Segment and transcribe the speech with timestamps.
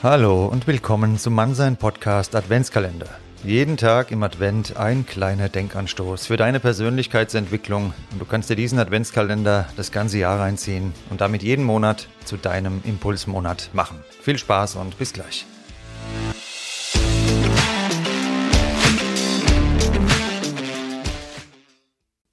[0.00, 3.08] Hallo und willkommen zum Mannsein Podcast Adventskalender.
[3.42, 8.78] Jeden Tag im Advent ein kleiner Denkanstoß für deine Persönlichkeitsentwicklung und du kannst dir diesen
[8.78, 13.98] Adventskalender das ganze Jahr reinziehen und damit jeden Monat zu deinem Impulsmonat machen.
[14.22, 15.46] Viel Spaß und bis gleich.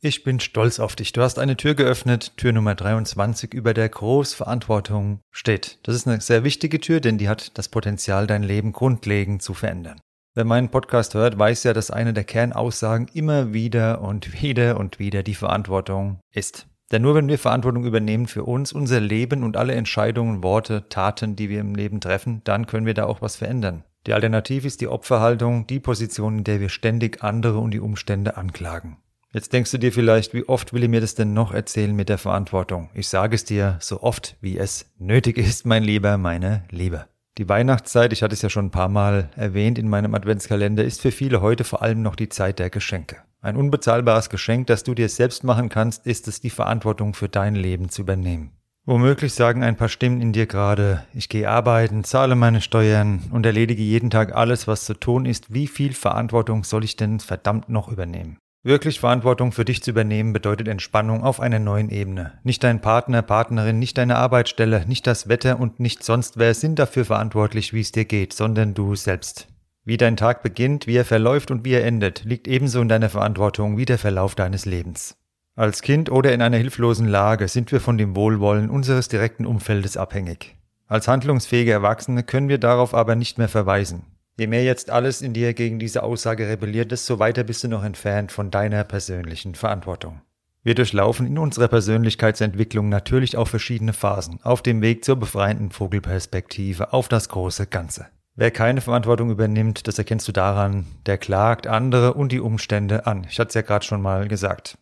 [0.05, 1.13] Ich bin stolz auf dich.
[1.13, 5.79] Du hast eine Tür geöffnet, Tür Nummer 23, über der Großverantwortung steht.
[5.81, 9.55] Das ist eine sehr wichtige Tür, denn die hat das Potenzial, dein Leben grundlegend zu
[9.55, 9.99] verändern.
[10.35, 14.99] Wer meinen Podcast hört, weiß ja, dass eine der Kernaussagen immer wieder und wieder und
[14.99, 16.67] wieder die Verantwortung ist.
[16.91, 21.35] Denn nur wenn wir Verantwortung übernehmen für uns, unser Leben und alle Entscheidungen, Worte, Taten,
[21.35, 23.83] die wir im Leben treffen, dann können wir da auch was verändern.
[24.05, 28.37] Die Alternative ist die Opferhaltung, die Position, in der wir ständig andere und die Umstände
[28.37, 28.97] anklagen.
[29.35, 32.07] Jetzt denkst du dir vielleicht, wie oft will ich mir das denn noch erzählen mit
[32.07, 32.89] der Verantwortung?
[32.93, 37.07] Ich sage es dir so oft, wie es nötig ist, mein Lieber, meine Liebe.
[37.37, 41.01] Die Weihnachtszeit, ich hatte es ja schon ein paar Mal erwähnt in meinem Adventskalender, ist
[41.01, 43.17] für viele heute vor allem noch die Zeit der Geschenke.
[43.41, 47.55] Ein unbezahlbares Geschenk, das du dir selbst machen kannst, ist es, die Verantwortung für dein
[47.55, 48.51] Leben zu übernehmen.
[48.85, 53.45] Womöglich sagen ein paar Stimmen in dir gerade, ich gehe arbeiten, zahle meine Steuern und
[53.45, 55.53] erledige jeden Tag alles, was zu tun ist.
[55.53, 58.37] Wie viel Verantwortung soll ich denn verdammt noch übernehmen?
[58.65, 62.39] Wirklich Verantwortung für dich zu übernehmen bedeutet Entspannung auf einer neuen Ebene.
[62.43, 66.79] Nicht dein Partner, Partnerin, nicht deine Arbeitsstelle, nicht das Wetter und nicht sonst wer sind
[66.79, 69.47] dafür verantwortlich, wie es dir geht, sondern du selbst.
[69.83, 73.09] Wie dein Tag beginnt, wie er verläuft und wie er endet, liegt ebenso in deiner
[73.09, 75.15] Verantwortung wie der Verlauf deines Lebens.
[75.55, 79.95] Als Kind oder in einer hilflosen Lage sind wir von dem Wohlwollen unseres direkten Umfeldes
[79.95, 80.55] abhängig.
[80.87, 84.07] Als handlungsfähige Erwachsene können wir darauf aber nicht mehr verweisen.
[84.37, 87.85] Je mehr jetzt alles in dir gegen diese Aussage rebelliert, desto weiter bist du noch
[87.85, 90.21] entfernt von deiner persönlichen Verantwortung.
[90.61, 96.91] Wir durchlaufen in unserer Persönlichkeitsentwicklung natürlich auch verschiedene Phasen auf dem Weg zur befreienden Vogelperspektive
[96.91, 98.07] auf das große Ganze.
[98.35, 103.25] Wer keine Verantwortung übernimmt, das erkennst du daran, der klagt andere und die Umstände an.
[103.29, 104.77] Ich hatte es ja gerade schon mal gesagt.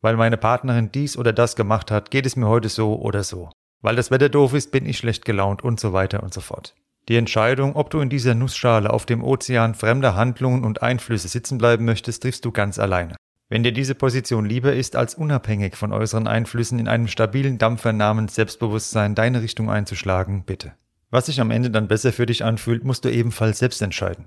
[0.00, 3.50] Weil meine Partnerin dies oder das gemacht hat, geht es mir heute so oder so.
[3.80, 6.76] Weil das Wetter doof ist, bin ich schlecht gelaunt und so weiter und so fort.
[7.08, 11.58] Die Entscheidung, ob du in dieser Nussschale auf dem Ozean fremder Handlungen und Einflüsse sitzen
[11.58, 13.16] bleiben möchtest, triffst du ganz alleine.
[13.48, 17.92] Wenn dir diese Position lieber ist, als unabhängig von äußeren Einflüssen in einem stabilen Dampfer
[17.92, 20.72] namens Selbstbewusstsein deine Richtung einzuschlagen, bitte.
[21.10, 24.24] Was sich am Ende dann besser für dich anfühlt, musst du ebenfalls selbst entscheiden.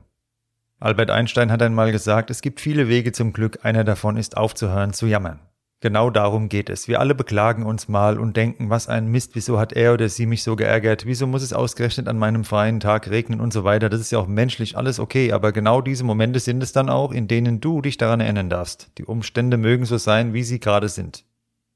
[0.80, 4.94] Albert Einstein hat einmal gesagt, es gibt viele Wege zum Glück, einer davon ist aufzuhören
[4.94, 5.40] zu jammern.
[5.81, 6.88] Genau darum geht es.
[6.88, 10.25] Wir alle beklagen uns mal und denken, was ein Mist, wieso hat er oder sie
[10.25, 13.90] mich so geärgert, wieso muss es ausgerechnet an meinem freien Tag regnen und so weiter.
[13.90, 17.12] Das ist ja auch menschlich alles okay, aber genau diese Momente sind es dann auch,
[17.12, 18.91] in denen du dich daran erinnern darfst.
[18.97, 21.25] Die Umstände mögen so sein, wie sie gerade sind.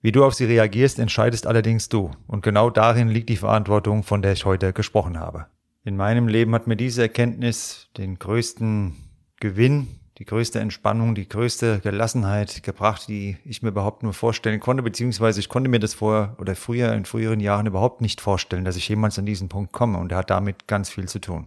[0.02, 2.12] Wie du auf sie reagierst, entscheidest allerdings du.
[2.26, 5.48] Und genau darin liegt die Verantwortung, von der ich heute gesprochen habe.
[5.84, 8.96] In meinem Leben hat mir diese Erkenntnis den größten
[9.42, 14.84] Gewinn die größte Entspannung, die größte Gelassenheit gebracht, die ich mir überhaupt nur vorstellen konnte,
[14.84, 18.76] beziehungsweise ich konnte mir das vor oder früher in früheren Jahren überhaupt nicht vorstellen, dass
[18.76, 21.46] ich jemals an diesen Punkt komme und er hat damit ganz viel zu tun.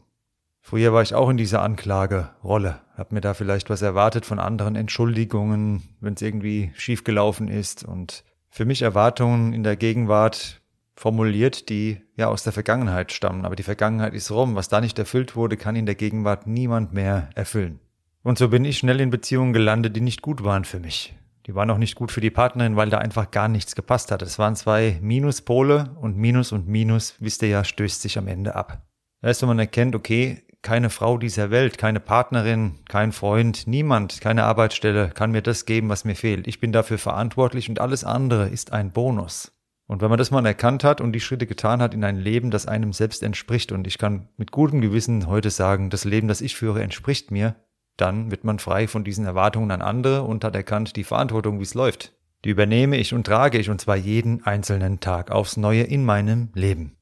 [0.62, 4.76] Früher war ich auch in dieser Anklagerolle, hab mir da vielleicht was erwartet von anderen
[4.76, 10.62] Entschuldigungen, wenn es irgendwie schiefgelaufen ist und für mich Erwartungen in der Gegenwart
[10.94, 13.44] formuliert, die ja aus der Vergangenheit stammen.
[13.44, 14.54] Aber die Vergangenheit ist rum.
[14.54, 17.80] Was da nicht erfüllt wurde, kann in der Gegenwart niemand mehr erfüllen.
[18.22, 21.14] Und so bin ich schnell in Beziehungen gelandet, die nicht gut waren für mich.
[21.46, 24.22] Die waren auch nicht gut für die Partnerin, weil da einfach gar nichts gepasst hat.
[24.22, 28.54] Es waren zwei Minuspole und Minus und Minus, wisst ihr ja, stößt sich am Ende
[28.54, 28.86] ab.
[29.22, 34.44] Erst wenn man erkennt, okay, keine Frau dieser Welt, keine Partnerin, kein Freund, niemand, keine
[34.44, 36.46] Arbeitsstelle kann mir das geben, was mir fehlt.
[36.46, 39.50] Ich bin dafür verantwortlich und alles andere ist ein Bonus.
[39.88, 42.52] Und wenn man das mal erkannt hat und die Schritte getan hat in ein Leben,
[42.52, 46.40] das einem selbst entspricht, und ich kann mit gutem Gewissen heute sagen, das Leben, das
[46.40, 47.56] ich führe, entspricht mir,
[48.02, 51.62] dann wird man frei von diesen Erwartungen an andere und hat erkannt die Verantwortung, wie
[51.62, 52.12] es läuft.
[52.44, 56.49] Die übernehme ich und trage ich und zwar jeden einzelnen Tag aufs Neue in meinem
[56.54, 56.96] Leben.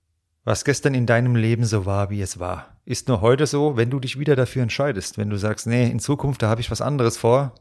[0.45, 3.89] Was gestern in deinem Leben so war, wie es war, ist nur heute so, wenn
[3.89, 5.17] du dich wieder dafür entscheidest.
[5.17, 7.55] Wenn du sagst, nee, in Zukunft, da habe ich was anderes vor,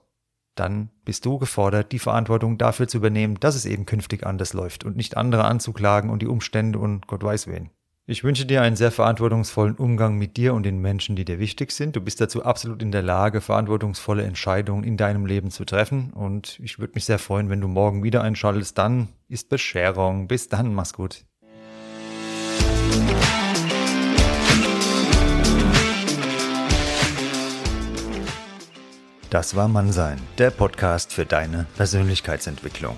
[0.55, 4.83] dann bist du gefordert, die Verantwortung dafür zu übernehmen, dass es eben künftig anders läuft
[4.83, 7.69] und nicht andere anzuklagen und die Umstände und Gott weiß wen.
[8.11, 11.71] Ich wünsche dir einen sehr verantwortungsvollen Umgang mit dir und den Menschen, die dir wichtig
[11.71, 11.95] sind.
[11.95, 16.11] Du bist dazu absolut in der Lage, verantwortungsvolle Entscheidungen in deinem Leben zu treffen.
[16.13, 18.75] Und ich würde mich sehr freuen, wenn du morgen wieder einschaltest.
[18.79, 20.27] Dann ist Bescherung.
[20.27, 21.23] Bis dann, mach's gut.
[29.29, 32.97] Das war Mannsein, der Podcast für deine Persönlichkeitsentwicklung.